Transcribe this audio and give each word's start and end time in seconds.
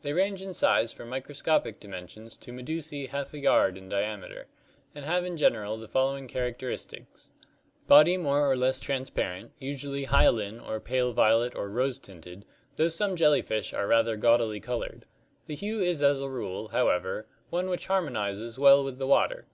They 0.00 0.14
range 0.14 0.40
in 0.40 0.54
size 0.54 0.90
from 0.90 1.10
microscopic 1.10 1.78
dimensions 1.80 2.38
to 2.38 2.50
medusae 2.50 3.10
half 3.10 3.34
a 3.34 3.38
yard 3.38 3.76
in 3.76 3.90
diameter, 3.90 4.46
and 4.94 5.04
have 5.04 5.22
in 5.22 5.36
general 5.36 5.76
the 5.76 5.86
following 5.86 6.28
characteristics: 6.28 7.30
Body 7.86 8.16
more 8.16 8.50
or 8.50 8.56
less 8.56 8.80
transparent, 8.80 9.52
usually 9.58 10.04
hyaline 10.04 10.58
or 10.60 10.80
pale 10.80 11.12
violet 11.12 11.54
or 11.54 11.68
rose 11.68 11.98
tinted, 11.98 12.46
though 12.76 12.88
some 12.88 13.16
jellyfish 13.16 13.74
are 13.74 13.86
rather 13.86 14.16
gaudily 14.16 14.60
colored. 14.60 15.04
The 15.44 15.54
hue 15.56 15.82
is 15.82 16.02
as 16.02 16.22
a 16.22 16.30
rule, 16.30 16.68
however, 16.68 17.26
one 17.50 17.68
which 17.68 17.88
harmonizes 17.88 18.58
well 18.58 18.82
with 18.82 18.96
the 18.98 19.06
water. 19.06 19.44